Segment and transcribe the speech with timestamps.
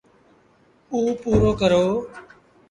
[0.91, 1.85] اُ پورو ڪرو۔